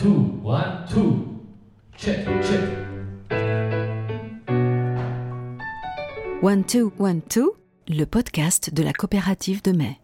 [0.00, 1.26] two, one, two.
[1.96, 2.60] Check, check.
[6.40, 7.54] One Two One Two,
[7.88, 9.98] le podcast de la coopérative de mai.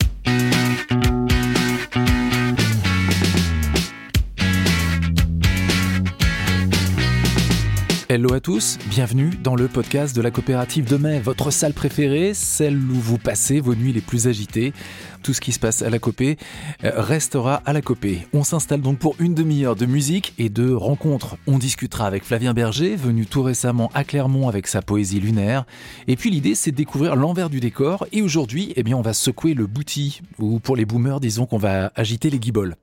[8.10, 12.34] Hello à tous, bienvenue dans le podcast de la coopérative de mai, votre salle préférée,
[12.34, 14.74] celle où vous passez vos nuits les plus agitées.
[15.22, 16.36] Tout ce qui se passe à la copée
[16.84, 18.26] euh, restera à la copée.
[18.34, 21.38] On s'installe donc pour une demi-heure de musique et de rencontres.
[21.46, 25.64] On discutera avec Flavien Berger, venu tout récemment à Clermont avec sa poésie lunaire.
[26.06, 29.14] Et puis l'idée c'est de découvrir l'envers du décor et aujourd'hui, eh bien on va
[29.14, 32.76] secouer le bouti ou pour les boomers, disons qu'on va agiter les guiboles.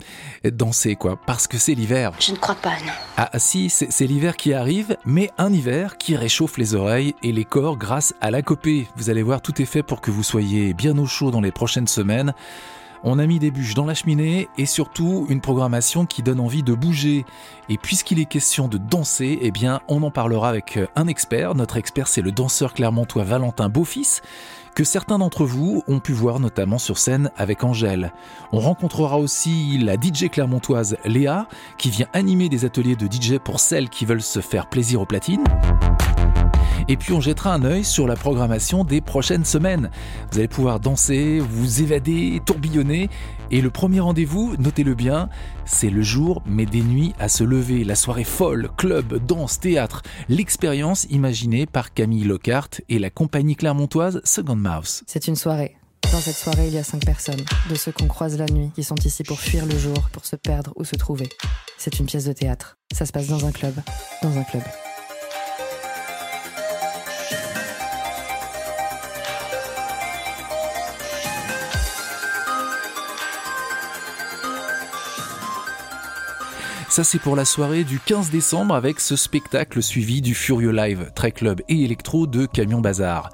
[0.44, 2.14] Danser quoi, parce que c'est l'hiver.
[2.20, 2.94] Je ne crois pas, non.
[3.17, 7.32] Ah si, c'est c'est l'hiver qui arrive, mais un hiver qui réchauffe les oreilles et
[7.32, 8.88] les corps grâce à la copée.
[8.96, 11.52] Vous allez voir, tout est fait pour que vous soyez bien au chaud dans les
[11.52, 12.34] prochaines semaines.
[13.04, 16.62] On a mis des bûches dans la cheminée et surtout une programmation qui donne envie
[16.62, 17.26] de bouger.
[17.68, 21.56] Et puisqu'il est question de danser, eh bien, on en parlera avec un expert.
[21.56, 24.22] Notre expert, c'est le danseur clermontois Valentin Beaufils,
[24.75, 28.14] que certains d'entre vous ont pu voir notamment sur scène avec Angèle.
[28.52, 31.47] On rencontrera aussi la DJ clermontoise Léa,
[31.78, 35.05] qui vient animer des ateliers de DJ pour celles qui veulent se faire plaisir aux
[35.05, 35.44] platines.
[36.88, 39.90] Et puis on jettera un œil sur la programmation des prochaines semaines.
[40.32, 43.10] Vous allez pouvoir danser, vous évader, tourbillonner.
[43.52, 45.30] Et le premier rendez-vous, notez-le bien,
[45.66, 47.84] c'est le jour mais des nuits à se lever.
[47.84, 50.02] La soirée folle, club, danse, théâtre.
[50.30, 55.04] L'expérience imaginée par Camille Lockhart et la compagnie clermontoise Second Mouse.
[55.08, 55.76] C'est une soirée.
[56.12, 58.84] Dans cette soirée, il y a cinq personnes, de ceux qu'on croise la nuit, qui
[58.84, 61.30] sont ici pour fuir le jour, pour se perdre ou se trouver.
[61.78, 62.78] C'est une pièce de théâtre.
[62.94, 63.76] Ça se passe dans un club.
[64.22, 64.64] Dans un club.
[76.92, 81.09] Ça c'est pour la soirée du 15 décembre avec ce spectacle suivi du Furieux Live,
[81.16, 83.29] très club et électro de Camion Bazar.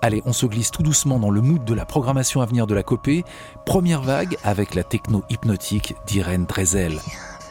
[0.00, 2.74] Allez, on se glisse tout doucement dans le mood de la programmation à venir de
[2.74, 3.22] la copée.
[3.66, 6.98] Première vague avec la techno hypnotique d'Irène Drezel.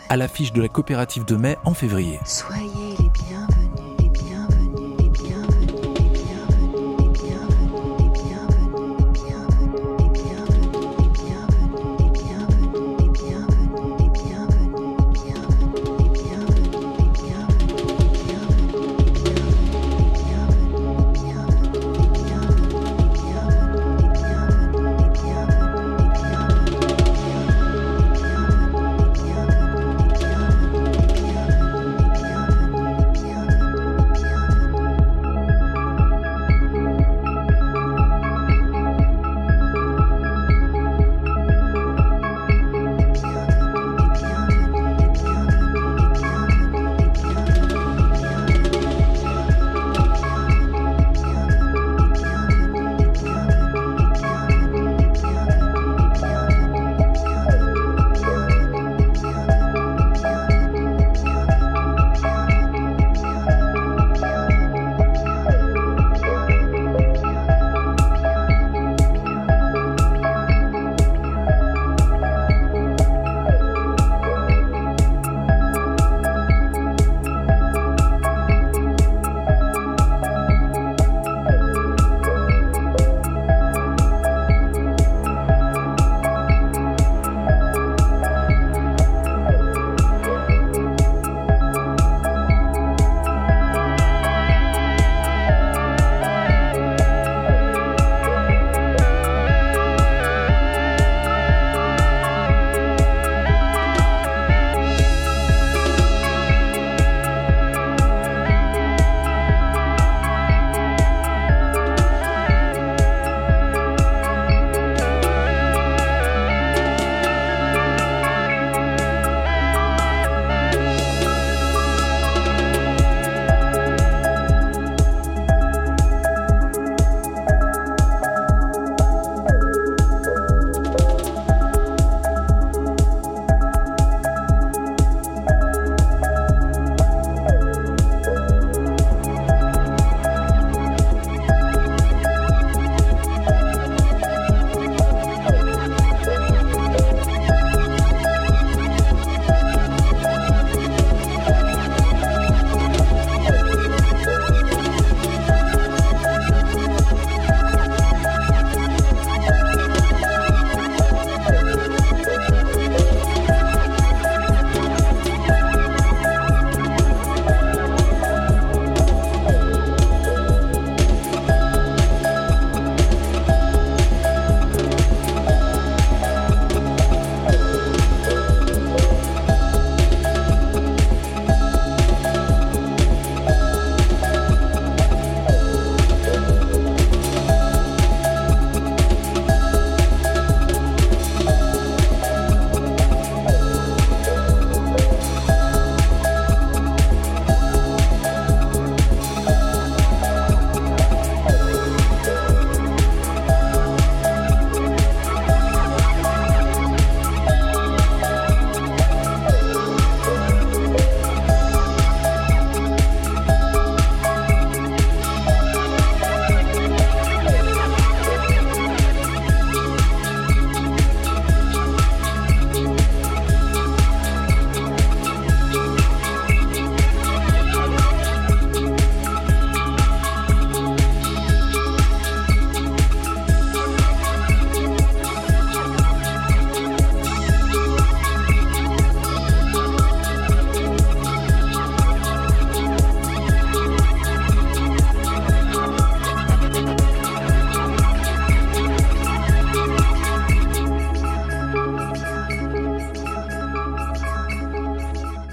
[0.09, 2.19] À l'affiche de la coopérative de mai en février.
[2.25, 3.30] Soyez les bienvenus,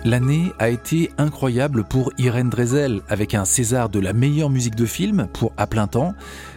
[0.09, 4.87] L'année a été incroyable pour Irène Drezel, avec un César de la meilleure musique de
[4.87, 6.15] film pour À plein temps.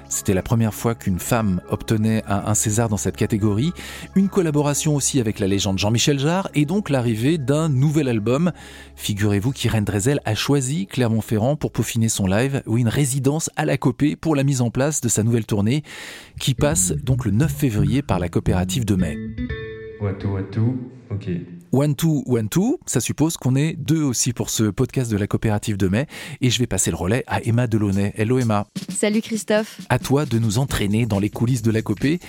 [0.08, 3.74] C'était la première fois qu'une femme obtenait un, César dans cette catégorie.
[4.16, 8.54] Une collaboration aussi avec la légende Jean-Michel Jarre et donc l'arrivée d'un nouvel album.
[8.96, 13.76] Figurez-vous qu'Irène Drezel a choisi Clermont-Ferrand pour peaufiner son live ou une résidence à la
[13.76, 15.84] Copée pour la mise en place de sa nouvelle tournée
[16.40, 19.18] qui passe donc le 9 février par la coopérative de mai.
[21.74, 25.26] One Two One Two, ça suppose qu'on est deux aussi pour ce podcast de la
[25.26, 26.06] coopérative de mai.
[26.42, 28.14] Et je vais passer le relais à Emma Delaunay.
[28.18, 28.68] Hello Emma.
[28.90, 29.80] Salut Christophe.
[29.88, 32.20] À toi de nous entraîner dans les coulisses de la copée.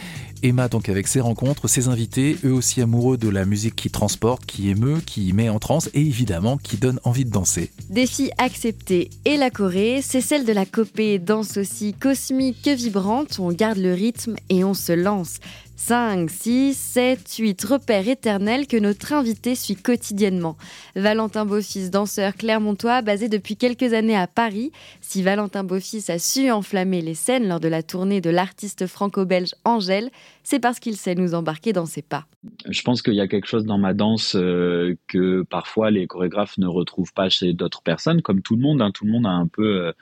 [0.44, 4.44] Emma, donc avec ses rencontres, ses invités, eux aussi amoureux de la musique qui transporte,
[4.44, 7.70] qui émeut, qui met en transe et évidemment qui donne envie de danser.
[7.90, 9.10] Défi accepté.
[9.24, 13.38] Et la Corée, c'est celle de la copée, danse aussi cosmique que vibrante.
[13.38, 15.38] On garde le rythme et on se lance.
[15.76, 20.56] 5, 6, 7, 8 repères éternels que notre invité suit quotidiennement.
[20.94, 24.70] Valentin Beaufils, danseur clermontois basé depuis quelques années à Paris.
[25.00, 29.54] Si Valentin Beaufils a su enflammer les scènes lors de la tournée de l'artiste franco-belge
[29.64, 30.10] Angèle,
[30.44, 32.26] c'est parce qu'il sait nous embarquer dans ses pas.
[32.68, 36.58] Je pense qu'il y a quelque chose dans ma danse euh, que parfois les chorégraphes
[36.58, 38.82] ne retrouvent pas chez d'autres personnes, comme tout le monde.
[38.82, 38.90] Hein.
[38.92, 39.92] tout le monde a un peu euh,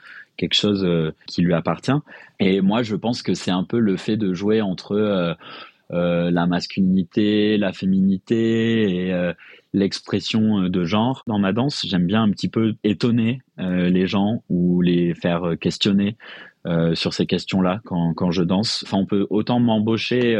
[0.41, 1.91] quelque chose euh, qui lui appartient.
[2.39, 5.37] Et moi, je pense que c'est un peu le fait de jouer entre
[5.93, 9.33] euh, la masculinité, la féminité et euh,
[9.73, 11.85] l'expression euh, de genre dans ma danse.
[11.85, 16.17] J'aime bien un petit peu étonner les gens ou les faire questionner
[16.93, 18.83] sur ces questions-là quand, quand, je danse.
[18.87, 20.35] Enfin, on peut autant m'embaucher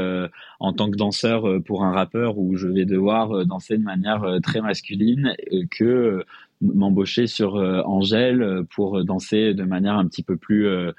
[0.59, 4.59] en tant que danseur pour un rappeur où je vais devoir danser de manière très
[4.61, 5.35] masculine
[5.69, 6.25] que
[6.61, 10.91] m'embaucher sur euh, Angèle euh, pour danser de manière un petit peu plus euh,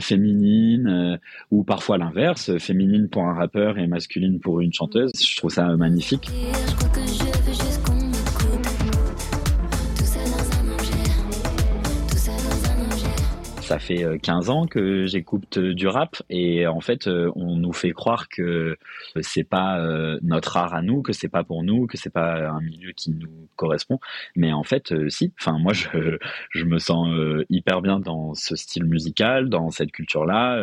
[0.00, 1.18] féminine
[1.50, 5.12] ou parfois l'inverse, féminine pour un rappeur et masculine pour une chanteuse.
[5.18, 6.28] Je trouve ça magnifique.
[13.68, 18.30] Ça fait 15 ans que j'écoute du rap et en fait on nous fait croire
[18.30, 18.78] que
[19.20, 19.78] c'est pas
[20.22, 23.10] notre art à nous, que c'est pas pour nous, que c'est pas un milieu qui
[23.10, 24.00] nous correspond.
[24.36, 26.16] Mais en fait si, enfin moi je,
[26.50, 27.08] je me sens
[27.50, 30.58] hyper bien dans ce style musical, dans cette culture là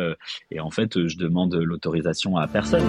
[0.50, 2.82] et en fait je demande l'autorisation à personne.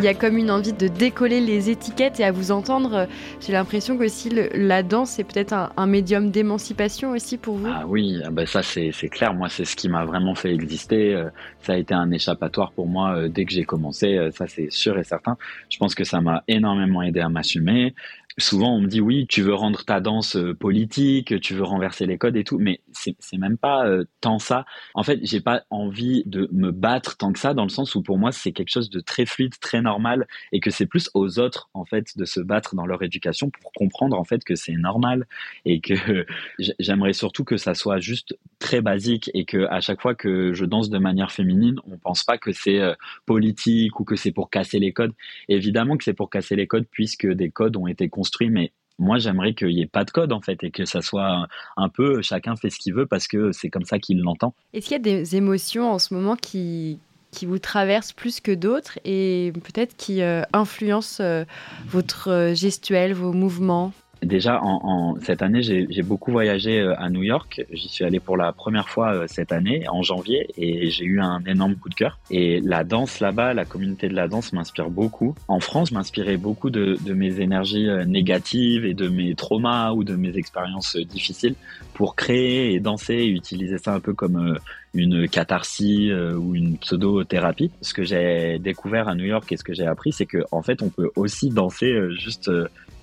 [0.00, 3.06] Il y a comme une envie de décoller les étiquettes et à vous entendre,
[3.38, 7.68] j'ai l'impression que aussi la danse est peut-être un, médium d'émancipation aussi pour vous.
[7.68, 9.34] Ah oui, ah ben ça c'est clair.
[9.34, 11.14] Moi, c'est ce qui m'a vraiment fait exister.
[11.14, 11.28] Euh,
[11.60, 14.16] ça a été un échappatoire pour moi euh, dès que j'ai commencé.
[14.16, 15.36] Euh, ça c'est sûr et certain.
[15.68, 17.94] Je pense que ça m'a énormément aidé à m'assumer
[18.40, 22.06] souvent on me dit oui, tu veux rendre ta danse euh, politique, tu veux renverser
[22.06, 24.64] les codes et tout, mais c'est même pas euh, tant ça.
[24.94, 28.02] En fait, j'ai pas envie de me battre tant que ça, dans le sens où
[28.02, 31.38] pour moi c'est quelque chose de très fluide, très normal, et que c'est plus aux
[31.38, 34.76] autres en fait de se battre dans leur éducation pour comprendre en fait que c'est
[34.76, 35.26] normal
[35.64, 35.94] et que
[36.78, 40.64] j'aimerais surtout que ça soit juste très basique et que à chaque fois que je
[40.64, 42.94] danse de manière féminine, on pense pas que c'est euh,
[43.26, 45.12] politique ou que c'est pour casser les codes.
[45.48, 48.08] Évidemment que c'est pour casser les codes puisque des codes ont été
[48.48, 51.46] mais moi j'aimerais qu'il n'y ait pas de code en fait et que ça soit
[51.76, 54.54] un peu chacun fait ce qu'il veut parce que c'est comme ça qu'il l'entend.
[54.72, 56.98] Est-ce qu'il y a des émotions en ce moment qui,
[57.30, 61.44] qui vous traversent plus que d'autres et peut-être qui euh, influencent euh,
[61.86, 63.92] votre euh, gestuelle, vos mouvements?
[64.22, 67.64] Déjà, en, cette année, j'ai beaucoup voyagé euh, à New York.
[67.72, 71.20] J'y suis allé pour la première fois euh, cette année, en janvier, et j'ai eu
[71.20, 72.18] un énorme coup de cœur.
[72.30, 75.34] Et la danse là-bas, la communauté de la danse m'inspire beaucoup.
[75.48, 80.04] En France, m'inspirait beaucoup de, de, mes énergies euh, négatives et de mes traumas ou
[80.04, 81.54] de mes expériences difficiles
[81.94, 84.58] pour créer et danser et utiliser ça un peu comme
[84.94, 87.70] une catharsis ou une pseudo-thérapie.
[87.80, 90.62] Ce que j'ai découvert à New York et ce que j'ai appris, c'est que en
[90.62, 92.50] fait, on peut aussi danser juste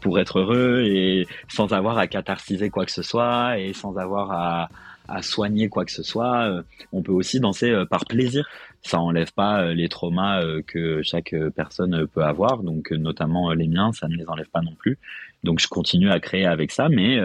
[0.01, 4.31] pour être heureux et sans avoir à catharsiser quoi que ce soit et sans avoir
[4.31, 4.69] à,
[5.07, 6.49] à soigner quoi que ce soit.
[6.49, 8.47] Euh, on peut aussi danser euh, par plaisir.
[8.83, 13.91] Ça enlève pas euh, les traumas que chaque personne peut avoir, donc notamment les miens,
[13.91, 14.97] ça ne les enlève pas non plus.
[15.43, 17.19] Donc je continue à créer avec ça, mais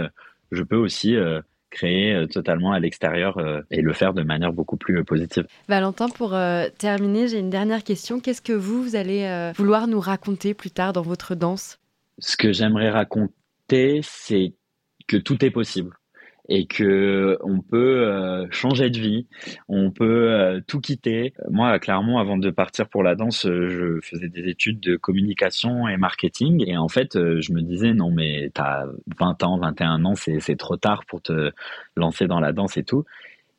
[0.50, 1.16] je peux aussi
[1.72, 3.36] créer totalement à l'extérieur
[3.70, 5.46] et le faire de manière beaucoup plus positive.
[5.68, 6.36] Valentin, pour
[6.78, 8.20] terminer, j'ai une dernière question.
[8.20, 11.78] Qu'est-ce que vous, vous allez vouloir nous raconter plus tard dans votre danse?
[12.18, 14.52] Ce que j'aimerais raconter, c'est
[15.08, 15.96] que tout est possible
[16.49, 19.26] et que on peut euh, changer de vie,
[19.68, 21.34] on peut euh, tout quitter.
[21.50, 24.96] Moi, à Clermont, avant de partir pour la danse, euh, je faisais des études de
[24.96, 26.64] communication et marketing.
[26.66, 28.87] Et en fait, euh, je me disais, non, mais t'as
[29.18, 31.52] 20 ans, 21 ans, c'est trop tard pour te
[31.96, 33.04] lancer dans la danse et tout.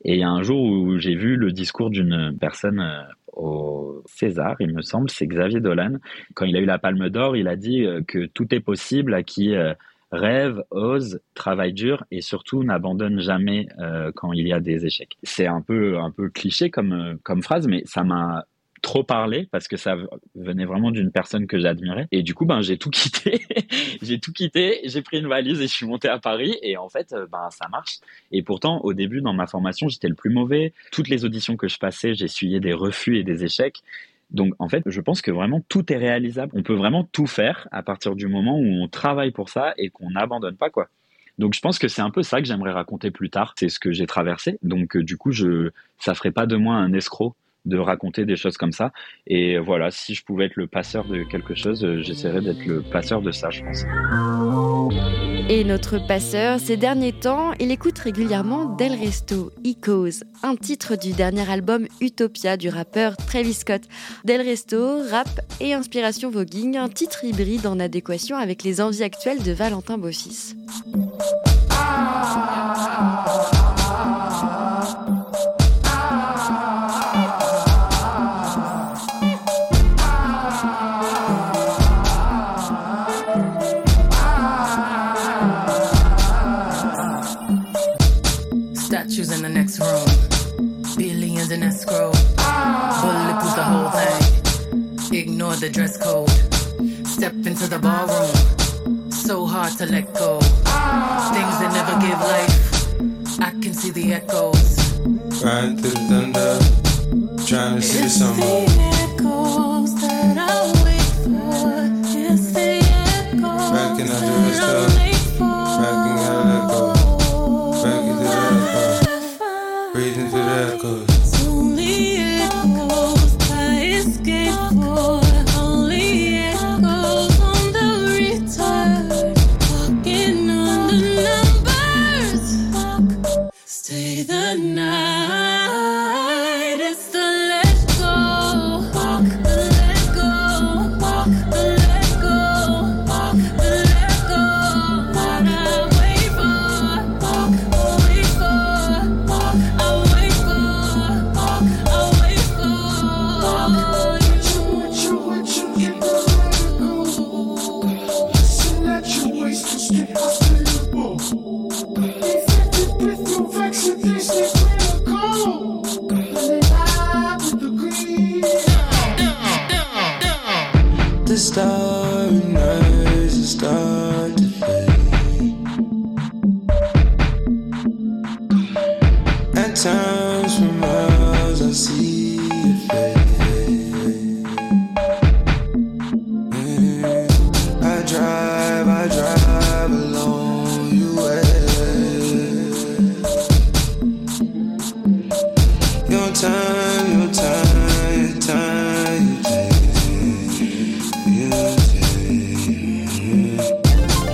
[0.04, 4.04] Et il y a un jour où j'ai vu le discours d'une personne euh, au
[4.06, 5.98] César, il me semble, c'est Xavier Dolan.
[6.36, 9.14] Quand il a eu la Palme d'Or, il a dit euh, que tout est possible
[9.14, 9.74] à qui euh,
[10.14, 15.18] rêve, ose, travaille dur et surtout n'abandonne jamais euh, quand il y a des échecs.
[15.24, 18.46] C'est un peu un peu cliché comme euh, comme phrase, mais ça m'a
[18.84, 19.96] trop parlé parce que ça
[20.36, 22.08] venait vraiment d'une personne que j'admirais.
[22.12, 23.42] Et du coup ben j'ai tout quitté.
[24.02, 26.90] J'ai tout quitté j'ai pris une valise et je suis monté à Paris et en
[26.90, 28.00] fait euh, ben ça marche.
[28.32, 30.74] Et pourtant au début dans ma formation j'étais le plus mauvais.
[30.92, 33.82] Toutes les auditions que je passais j'essuyais des refus et des échecs
[34.34, 37.68] donc en fait je pense que vraiment tout est réalisable on peut vraiment tout faire
[37.72, 40.88] à partir du moment où on travaille pour ça et qu'on n'abandonne pas quoi
[41.40, 43.80] donc je pense que c'est un peu ça que j'aimerais raconter plus tard c'est ce
[43.80, 47.36] que j'ai traversé donc euh, du coup je ça ferait pas de moi un escroc
[47.66, 48.92] de raconter des choses comme ça.
[49.28, 52.82] Et voilà, si je pouvais être le passeur de quelque chose, euh, j'essaierais d'être le
[52.82, 53.84] passeur de ça, je pense.
[55.50, 61.12] Et notre passeur, ces derniers temps, il écoute régulièrement Del Resto, Ecos, un titre du
[61.12, 63.82] dernier album Utopia du rappeur Travis Scott.
[64.24, 65.28] Del Resto, rap
[65.60, 70.56] et inspiration voguing, un titre hybride en adéquation avec les envies actuelles de Valentin Beaufils.
[72.24, 73.83] Statues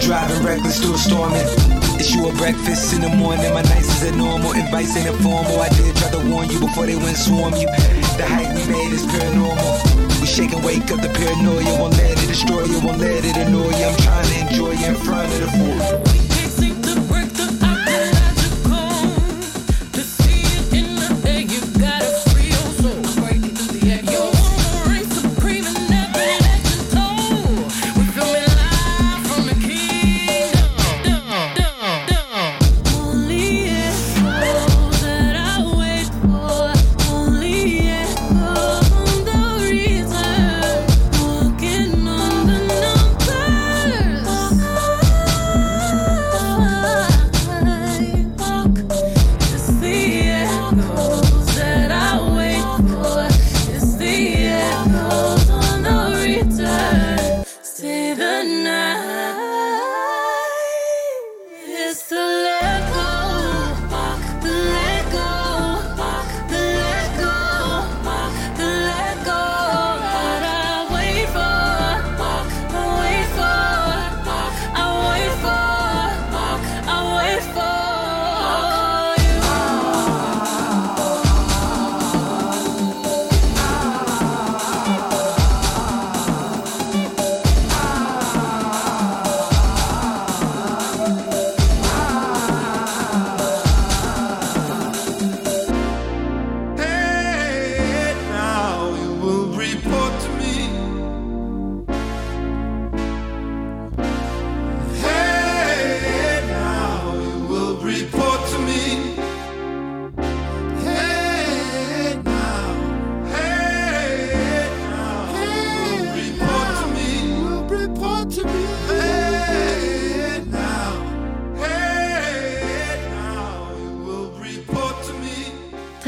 [0.10, 1.32] Driving reckless through a storm.
[2.00, 3.54] You a breakfast in the morning.
[3.54, 4.54] My nights is normal.
[4.54, 5.60] Advice ain't informal.
[5.60, 7.68] I did try to warn you before they went swarm you.
[8.18, 10.20] The height we made is paranormal.
[10.20, 11.80] We shake and wake up the paranoia.
[11.80, 12.82] Won't let it destroy you.
[12.82, 13.86] Won't let it annoy you.
[13.86, 16.29] I'm trying to enjoy you in front of the fool.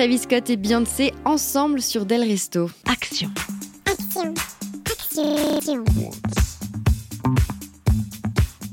[0.02, 2.72] Travis Scott et Beyoncé ensemble sur Del Resto.
[2.88, 3.30] Action.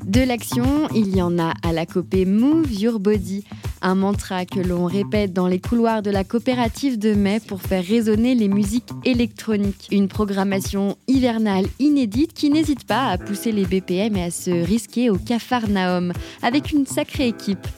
[0.06, 3.44] De l'action, il y en a à la copée Move Your Body,
[3.82, 7.84] un mantra que l'on répète dans les couloirs de la coopérative de mai pour faire
[7.84, 9.86] résonner les musiques électroniques.
[9.90, 15.10] Une programmation hivernale inédite qui n'hésite pas à pousser les BPM et à se risquer
[15.10, 17.68] au Capharnaüm avec une sacrée équipe.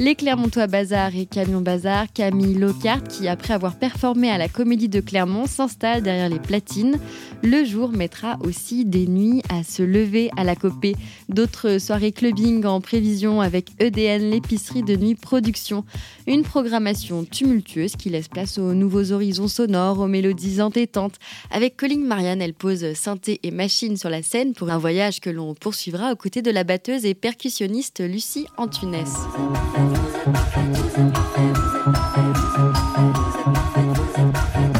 [0.00, 4.88] Les Clermontois Bazar et Camion Bazar, Camille Lockhart, qui après avoir performé à la Comédie
[4.88, 7.00] de Clermont s'installe derrière les platines.
[7.42, 10.94] Le jour mettra aussi des nuits à se lever à la copée.
[11.28, 15.84] D'autres soirées clubbing en prévision avec EDN, l'épicerie de nuit production.
[16.28, 21.16] Une programmation tumultueuse qui laisse place aux nouveaux horizons sonores, aux mélodies entêtantes.
[21.50, 25.30] Avec Colline Marianne, elle pose synthé et machine sur la scène pour un voyage que
[25.30, 28.94] l'on poursuivra aux côtés de la batteuse et percussionniste Lucie Antunes.
[34.18, 34.77] Thank you.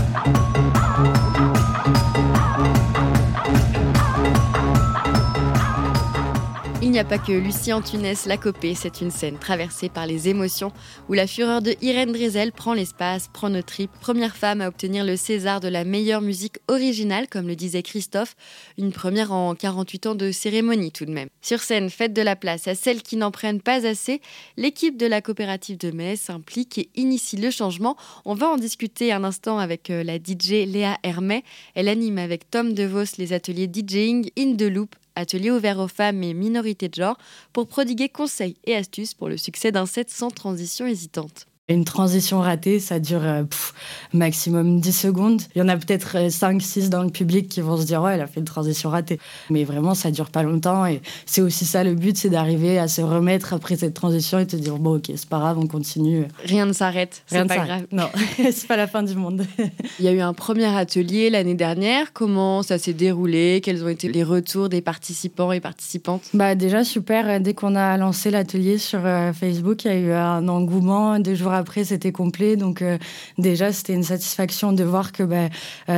[6.88, 10.30] Il n'y a pas que Lucie Antunes la copée, c'est une scène traversée par les
[10.30, 10.72] émotions
[11.10, 13.90] où la fureur de Irène Drezel prend l'espace, prend nos tripes.
[14.00, 18.36] Première femme à obtenir le César de la meilleure musique originale, comme le disait Christophe,
[18.78, 21.28] une première en 48 ans de cérémonie tout de même.
[21.42, 24.22] Sur scène, faites de la place à celles qui n'en prennent pas assez.
[24.56, 27.98] L'équipe de la coopérative de Metz s'implique et initie le changement.
[28.24, 31.44] On va en discuter un instant avec euh, la DJ Léa Hermet.
[31.74, 36.22] Elle anime avec Tom DeVos les ateliers DJing In The Loop atelier ouvert aux femmes
[36.22, 37.18] et minorités de genre,
[37.52, 41.47] pour prodiguer conseils et astuces pour le succès d'un set sans transition hésitante.
[41.70, 43.74] Une transition ratée, ça dure euh, pff,
[44.14, 45.42] maximum 10 secondes.
[45.54, 48.22] Il y en a peut-être 5-6 dans le public qui vont se dire Ouais, elle
[48.22, 49.18] a fait une transition ratée.
[49.50, 50.86] Mais vraiment, ça dure pas longtemps.
[50.86, 54.46] Et c'est aussi ça le but, c'est d'arriver à se remettre après cette transition et
[54.46, 56.26] te dire Bon, ok, c'est pas grave, on continue.
[56.44, 57.68] Rien ne s'arrête, c'est Rien ne pas s'arrête.
[57.68, 57.86] grave.
[57.92, 58.08] Non,
[58.50, 59.44] c'est pas la fin du monde.
[59.98, 62.12] Il y a eu un premier atelier l'année dernière.
[62.14, 63.60] Comment ça s'est déroulé?
[63.62, 66.22] Quels ont été les retours des participants et participantes?
[66.32, 70.12] Bah déjà super, dès qu'on a lancé l'atelier sur euh, Facebook, il y a eu
[70.12, 71.18] un engouement.
[71.18, 72.56] Deux jours après, c'était complet.
[72.56, 72.96] Donc euh,
[73.36, 75.48] déjà, c'était une satisfaction de voir que euh,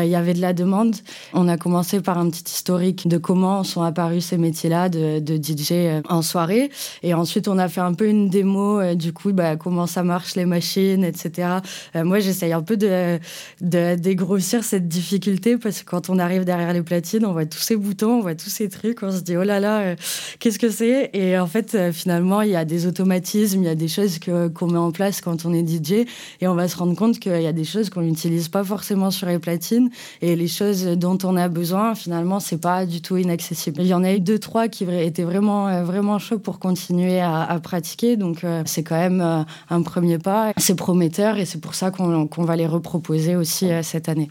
[0.04, 0.96] il y avait de la demande.
[1.34, 5.36] On a commencé par un petit historique de comment sont apparus ces métiers-là de, de
[5.36, 6.70] DJ euh, en soirée.
[7.02, 10.34] Et ensuite, on a fait un peu une démo du coup, bah, comment ça marche
[10.34, 11.48] les machines, etc.
[11.94, 13.18] Moi, j'essaye un peu de,
[13.60, 17.58] de dégrossir cette difficulté parce que quand on arrive derrière les platines, on voit tous
[17.58, 19.94] ces boutons, on voit tous ces trucs, on se dit oh là là,
[20.38, 21.10] qu'est-ce que c'est?
[21.12, 24.48] Et en fait, finalement, il y a des automatismes, il y a des choses que-
[24.48, 26.06] qu'on met en place quand on est DJ
[26.40, 29.10] et on va se rendre compte qu'il y a des choses qu'on n'utilise pas forcément
[29.10, 29.90] sur les platines
[30.22, 33.80] et les choses dont on a besoin, finalement, c'est pas du tout inaccessible.
[33.80, 37.20] Il y en a eu deux, trois qui étaient vraiment, euh, vraiment chauds pour continuer
[37.20, 40.52] à, pratiquer, donc euh, c'est quand même euh, un premier pas.
[40.56, 44.30] C'est prometteur et c'est pour ça qu'on va les reproposer aussi cette année.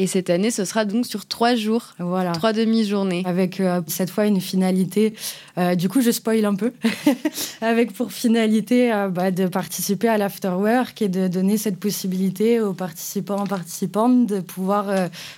[0.00, 2.32] Et cette année, ce sera donc sur trois jours, Voilà.
[2.32, 3.22] trois demi-journées.
[3.26, 5.12] Avec euh, cette fois une finalité.
[5.58, 6.72] euh, du coup, je spoil un peu.
[7.60, 12.72] Avec pour finalité euh, bah, de participer à l'afterwork et de donner cette possibilité aux
[12.72, 14.86] participants, participantes de pouvoir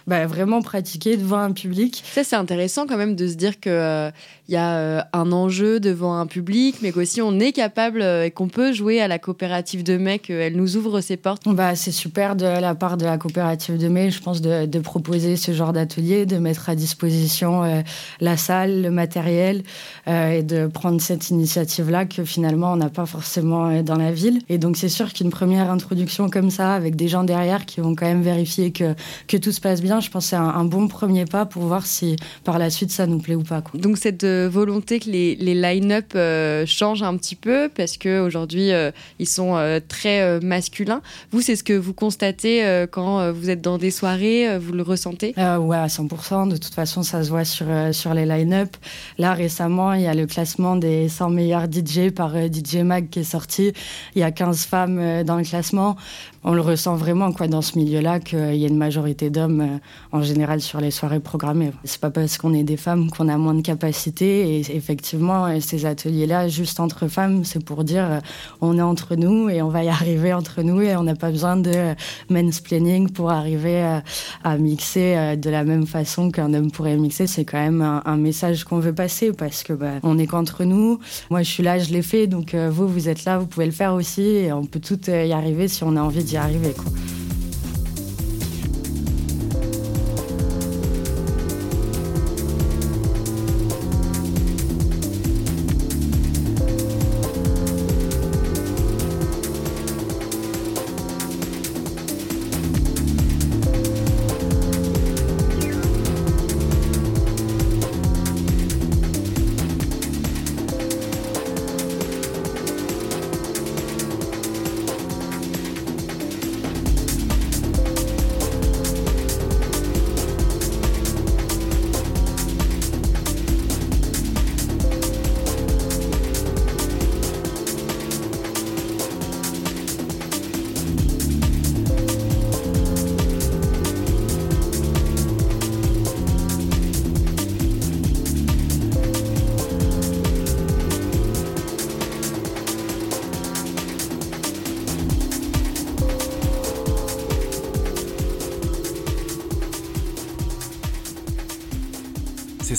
[0.06, 2.04] bah, vraiment pratiquer devant un public.
[2.12, 4.12] Ça, c'est intéressant quand même de se dire qu'il
[4.48, 8.72] y a un enjeu devant un public, mais qu'aussi on est capable et qu'on peut
[8.72, 11.42] jouer à la coopérative de mai, qu'elle nous ouvre ses portes.
[11.46, 14.78] Bah, c'est super de la part de la coopérative de mai, je pense, de, de
[14.80, 17.82] proposer ce genre d'atelier, de mettre à disposition euh,
[18.20, 19.62] la salle, le matériel
[20.08, 24.12] euh, et de prendre cette initiative-là que finalement on n'a pas forcément euh, dans la
[24.12, 24.40] ville.
[24.48, 27.94] Et donc c'est sûr qu'une première introduction comme ça, avec des gens derrière qui vont
[27.94, 28.94] quand même vérifier que,
[29.28, 31.86] que tout se passe bien, je pense que c'est un, bon premier pas pour voir
[31.86, 33.62] si par la suite ça nous plaît ou pas.
[33.74, 38.70] Donc cette euh, volonté que les, les line-up euh, changent un petit peu, parce qu'aujourd'hui,
[39.18, 41.02] ils sont euh, très euh, masculins.
[41.30, 44.58] Vous, c'est ce que vous constatez euh, quand euh, vous êtes dans des soirées, euh,
[44.58, 45.34] vous le ressentez?
[45.38, 46.48] Euh, ouais, à 100%.
[46.48, 48.76] De toute façon, ça se voit sur, euh, sur les line-up.
[49.18, 53.08] Là, récemment, il y a le classement des 100 meilleurs DJ par euh, DJ Mag
[53.10, 53.72] qui est sorti.
[54.14, 55.96] Il y a 15 femmes dans le classement.
[56.44, 59.78] On le ressent vraiment quoi, dans ce milieu-là qu'il y a une majorité d'hommes euh,
[60.10, 61.70] en général sur les soirées programmées.
[61.84, 64.56] C'est pas parce qu'on est des femmes qu'on a moins de capacité.
[64.56, 68.20] Et effectivement, euh, ces ateliers-là, juste entre femmes, c'est pour dire euh,
[68.60, 71.30] on est entre nous et on va y arriver entre nous et on n'a pas
[71.30, 71.94] besoin de
[72.28, 74.00] mansplaining pour arriver
[74.42, 77.28] à mixer de la même façon qu'un homme pourrait mixer.
[77.28, 80.98] C'est quand même un, message qu'on veut passer parce que bah, est qu'entre nous.
[81.30, 83.72] Moi, je suis là, je l'ai fait, donc vous, vous êtes là, vous pouvez le
[83.72, 86.72] faire aussi et on peut toutes y arriver si on a envie d'y arriver.
[86.72, 86.90] Quoi.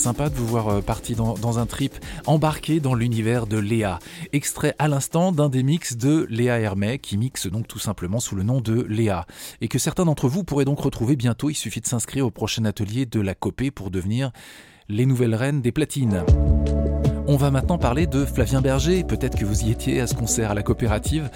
[0.04, 1.94] Sympa de vous voir euh, parti dans, un trip
[2.26, 4.00] embarqué dans l'univers de Léa.
[4.34, 8.36] Extrait à l'instant d'un des mix de Léa Hermet, qui mixe donc tout simplement sous
[8.36, 9.26] le nom de Léa.
[9.62, 11.48] Et que certains d'entre vous pourraient donc retrouver bientôt.
[11.48, 14.30] Il suffit de s'inscrire au prochain atelier de la Copée pour devenir
[14.90, 16.22] les nouvelles reines des platines.
[17.26, 19.04] On va maintenant parler de Flavien Berger.
[19.04, 21.30] Peut-être que vous y étiez à ce concert à la coopérative.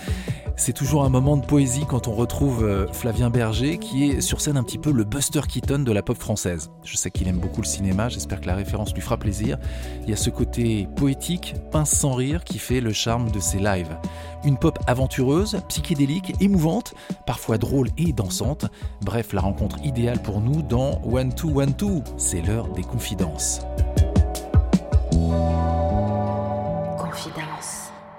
[0.61, 4.41] C'est toujours un moment de poésie quand on retrouve euh, Flavien Berger, qui est sur
[4.41, 6.73] scène un petit peu le Buster Keaton de la pop française.
[6.83, 9.57] Je sais qu'il aime beaucoup le cinéma, j'espère que la référence lui fera plaisir.
[10.03, 13.61] Il y a ce côté poétique, pince sans rire, qui fait le charme de ses
[13.61, 13.97] lives.
[14.45, 16.93] Une pop aventureuse, psychédélique, émouvante,
[17.25, 18.67] parfois drôle et dansante.
[19.01, 22.03] Bref, la rencontre idéale pour nous dans One Two One Two.
[22.17, 23.61] C'est l'heure des confidences.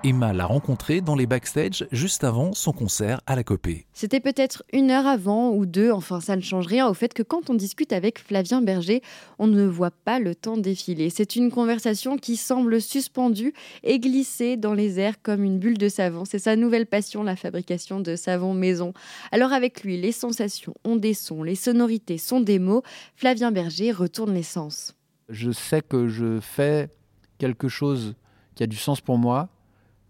[0.02, 3.86] Emma l'a rencontré dans les backstage juste avant son concert à la Copée.
[3.92, 7.22] C'était peut-être une heure avant ou deux, enfin ça ne change rien au fait que
[7.22, 9.02] quand on discute avec Flavien Berger,
[9.40, 11.10] on ne voit pas le temps défiler.
[11.10, 15.90] C'est une conversation qui semble suspendue et glisser dans les airs comme une bulle de
[15.90, 16.24] savon.
[16.24, 18.94] C'est sa nouvelle passion, la fabrication de savon maison.
[19.34, 22.84] Alors avec lui, les sensations ont des sons, les sonorités sont des mots.
[23.16, 24.96] Flavien Berger retourne les sens.
[25.28, 26.90] je sais que je fais
[27.38, 28.16] quelque chose
[28.56, 29.50] qui a du sens pour moi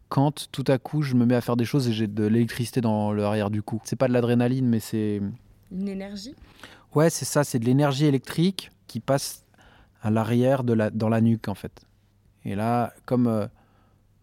[0.09, 2.81] quand tout à coup je me mets à faire des choses et j'ai de l'électricité
[2.81, 3.79] dans le arrière du cou.
[3.85, 5.21] C'est pas de l'adrénaline, mais c'est.
[5.71, 6.35] Une énergie?
[6.95, 9.45] Ouais, c'est ça, c'est de l'énergie électrique qui passe
[10.01, 11.81] à l'arrière de la, dans la nuque en fait.
[12.45, 13.47] Et là, comme, euh,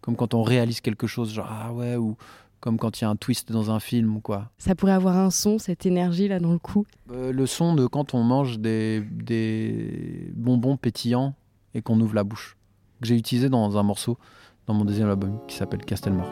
[0.01, 2.16] comme quand on réalise quelque chose, genre ah ouais, ou
[2.59, 4.51] comme quand il y a un twist dans un film ou quoi.
[4.59, 6.87] Ça pourrait avoir un son, cette énergie là dans le cou?
[7.12, 11.35] Euh, le son de quand on mange des, des bonbons pétillants
[11.75, 12.57] et qu'on ouvre la bouche,
[13.01, 14.18] que j'ai utilisé dans un morceau
[14.66, 16.29] dans mon deuxième album qui s'appelle Castelmore.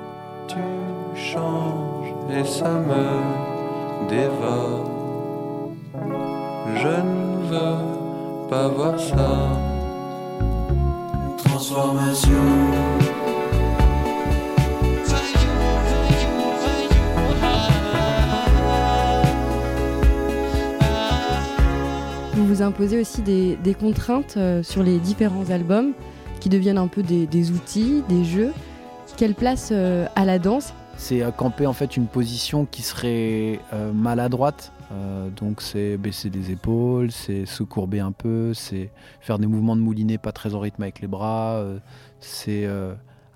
[0.49, 0.57] Tu
[1.15, 4.91] changes et ça me dévore.
[6.75, 9.61] Je ne veux pas voir ça.
[11.45, 12.33] Transformation.
[22.35, 25.93] Vous vous imposez aussi des, des contraintes euh, sur les différents albums
[26.45, 28.53] qui deviennent un peu des, outils, des jeux.
[29.17, 30.75] Quelle place euh, à la danse?
[30.99, 34.71] C'est camper en fait une position qui serait euh, maladroite.
[34.93, 38.91] Euh, donc c'est baisser les épaules, c'est se courber un peu, c'est
[39.23, 41.65] faire des mouvements de moulinet pas très en rythme avec les bras,
[42.21, 42.69] c'est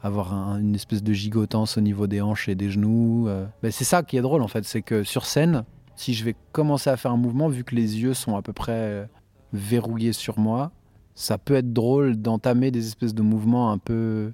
[0.03, 3.27] avoir un- une espèce de gigotance au niveau des hanches et des genoux.
[3.63, 5.65] Ben, c'est ça qui est drôle en fait, c'est que sur scène,
[5.97, 8.53] si je vais commencer à faire un mouvement, vu que les yeux sont à peu
[8.53, 9.09] près
[9.55, 10.73] verrouillés sur moi,
[11.19, 14.31] ça peut être drôle d'entamer des espèces de mouvements un peu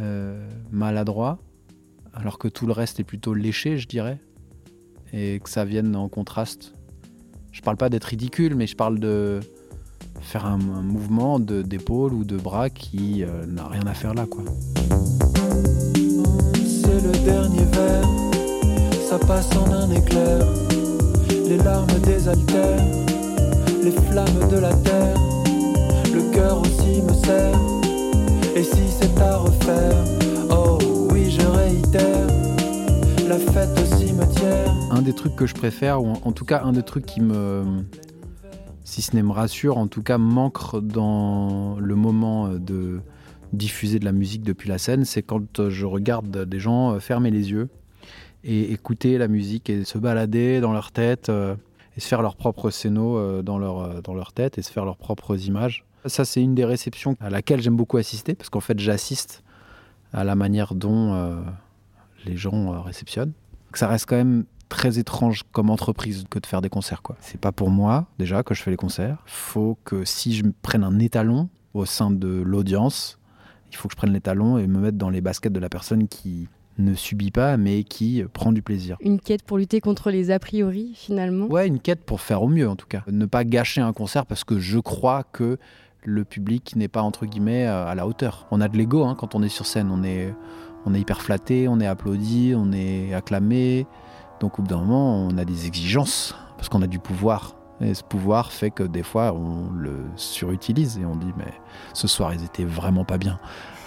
[0.00, 1.40] euh, maladroits,
[2.14, 4.20] alors que tout le reste est plutôt léché, je dirais,
[5.12, 6.74] et que ça vienne en contraste.
[7.50, 9.40] Je parle pas d'être ridicule, mais je parle de
[10.20, 14.44] faire un, mouvement d'épaule ou de bras qui euh, n'a rien à faire là, quoi.
[15.96, 18.08] C'est le dernier verre,
[19.08, 20.46] ça passe en un éclair.
[21.48, 22.86] Les larmes désaltèrent,
[23.82, 25.35] les flammes de la terre.
[26.16, 27.60] Le cœur aussi me serre.
[28.56, 30.02] Et si c'est à refaire,
[30.50, 30.78] oh
[31.12, 32.26] oui, je réitère.
[33.28, 34.72] La fête au cimetière.
[34.92, 37.64] Un des trucs que je préfère, ou en, tout cas un des trucs qui me,
[38.82, 43.00] si ce n'est me rassure, en tout cas m'ancre dans le moment euh, de
[43.52, 46.98] diffuser de la musique depuis la scène, c'est quand euh, je regarde des gens euh,
[46.98, 47.68] fermer les yeux
[48.42, 52.70] et écouter la musique et se balader dans leur tête et se faire leurs propres
[52.70, 55.85] scénos dans leur, dans leur tête et se faire leurs propres images.
[56.06, 59.42] Ça, c'est une des réceptions à laquelle j'aime beaucoup assister parce qu'en fait, j'assiste
[60.12, 61.36] à la manière dont euh,
[62.24, 63.32] les gens euh, réceptionnent.
[63.74, 67.02] Ça reste quand même très étrange comme entreprise que de faire des concerts.
[67.02, 67.16] quoi.
[67.20, 69.18] C'est pas pour moi, déjà, que je fais les concerts.
[69.26, 73.18] faut que si je prenne un étalon au sein de l'audience,
[73.70, 76.08] il faut que je prenne l'étalon et me mettre dans les baskets de la personne
[76.08, 78.96] qui ne subit pas, mais qui prend du plaisir.
[79.00, 81.46] Une quête pour lutter contre les a priori, finalement?
[81.46, 83.02] Ouais, une quête pour faire au mieux, en tout cas.
[83.10, 85.58] Ne pas gâcher un concert parce que je crois que
[86.06, 88.46] le public n'est pas, entre guillemets, euh, à la hauteur.
[88.50, 89.90] On a de l'ego hein, quand on est sur scène.
[89.92, 90.34] On est,
[90.86, 93.86] on est hyper flatté, on est applaudi, on est acclamé.
[94.40, 97.56] Donc, au bout d'un moment, on a des exigences parce qu'on a du pouvoir.
[97.80, 101.52] Et ce pouvoir fait que des fois, on le surutilise et on dit, mais
[101.92, 103.38] ce soir, ils étaient vraiment pas bien.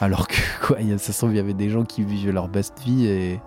[0.02, 0.36] Alors que,
[0.68, 3.40] quoi, ça se trouve, il y avait des gens qui vivaient leur best vie et,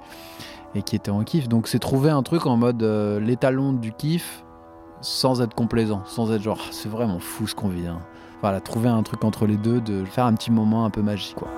[0.74, 1.48] et qui étaient en kiff.
[1.48, 4.44] Donc, c'est trouver un truc en mode euh, l'étalon du kiff
[5.00, 7.86] sans être complaisant, sans être genre, Ah, c'est vraiment fou ce qu'on vit.
[7.86, 8.00] hein.
[8.42, 11.36] Voilà, trouver un truc entre les deux, de faire un petit moment un peu magique,
[11.36, 11.48] quoi.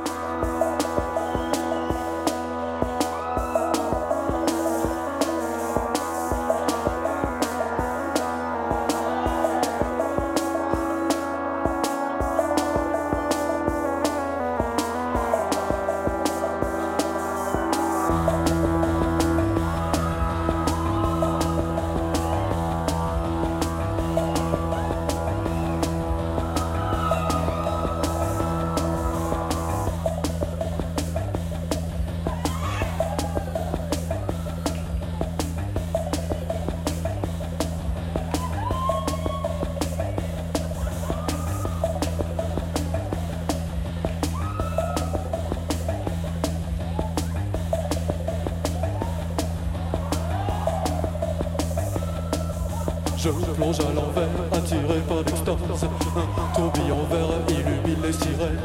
[53.25, 55.89] Je plonge à l'envers, attiré par l'extase.
[56.15, 58.61] Un tourbillon vert illumine les sirènes.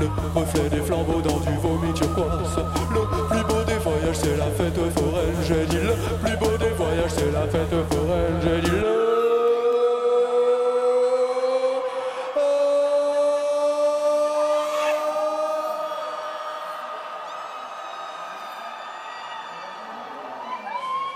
[0.00, 2.58] Le reflet des flambeaux dans du vomi turquoise.
[2.92, 5.36] Le plus beau des voyages, c'est la fête foraine.
[5.46, 5.94] J'ai dit le
[6.24, 8.40] plus beau des voyages, c'est la fête foraine.
[8.42, 9.00] J'ai dit le.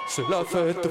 [0.07, 0.89] C'est la fête.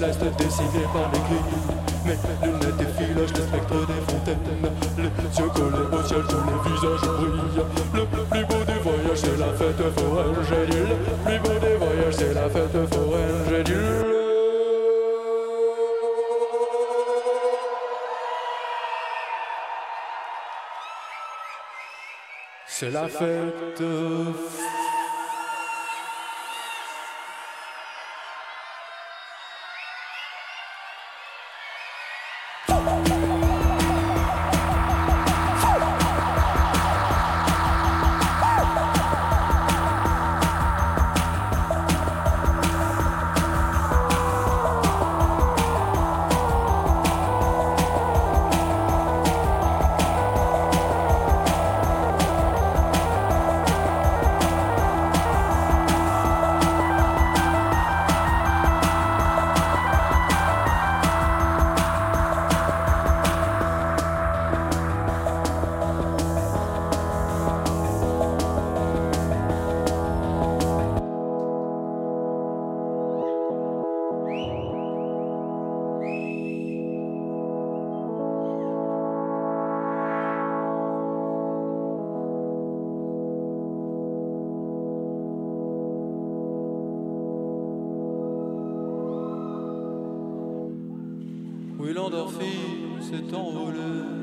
[0.00, 1.60] Céleste dessiné par les grilles
[2.06, 4.38] Mes lunettes et filoches, les spectres des fontaines.
[4.96, 7.64] Les yeux collés au ciel, tous les visages brillent.
[7.94, 10.78] Le plus beau des voyages, c'est la fête foraine J'ai dit.
[10.78, 13.72] Le plus beau des voyages, c'est la fête foraine J'ai dit.
[13.72, 14.20] Le...
[22.66, 24.69] C'est la fête Oui,
[92.10, 94.19] l'endorphine s'est envolée,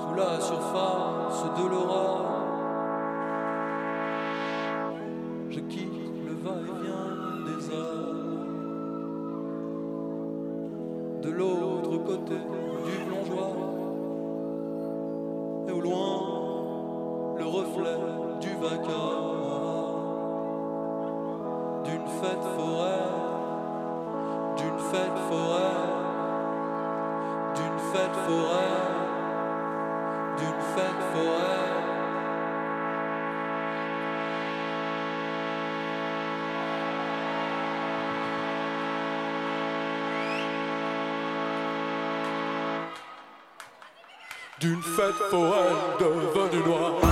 [0.00, 2.24] Sous la surface de l'aurore,
[5.50, 5.92] je quitte
[6.26, 8.14] le va-et-vient des heures.
[11.22, 12.36] De l'autre côté
[44.68, 47.07] D'une fête forêt devenue noire.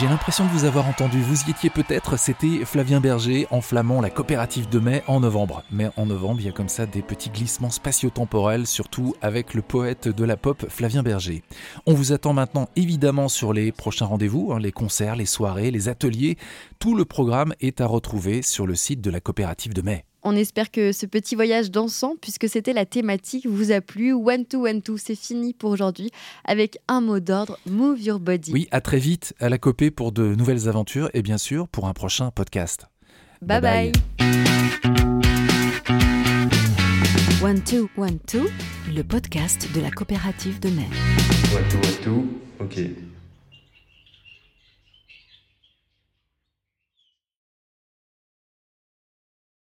[0.00, 4.10] J'ai l'impression de vous avoir entendu, vous y étiez peut-être, c'était Flavien Berger enflammant la
[4.10, 5.62] coopérative de mai en novembre.
[5.70, 9.62] Mais en novembre, il y a comme ça des petits glissements spatio-temporels, surtout avec le
[9.62, 11.44] poète de la pop Flavien Berger.
[11.86, 15.88] On vous attend maintenant évidemment sur les prochains rendez-vous, hein, les concerts, les soirées, les
[15.88, 16.38] ateliers.
[16.80, 20.04] Tout le programme est à retrouver sur le site de la coopérative de mai.
[20.26, 24.14] On espère que ce petit voyage dansant, puisque c'était la thématique, vous a plu.
[24.14, 26.10] One two one two, c'est fini pour aujourd'hui
[26.46, 28.50] avec un mot d'ordre Move Your Body.
[28.50, 31.86] Oui, à très vite à la copée pour de nouvelles aventures et bien sûr pour
[31.88, 32.86] un prochain podcast.
[33.42, 33.60] bye.
[33.60, 33.92] bye.
[37.42, 38.46] One Two One Two,
[38.94, 40.88] le podcast de la coopérative de mai.
[41.54, 42.40] One, two, one, two.
[42.60, 43.13] Ok.